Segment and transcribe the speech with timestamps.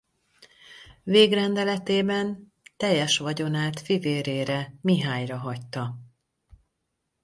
[1.03, 5.97] Végrendeletében tejes vagyonát fivérére Mihályra hagyta.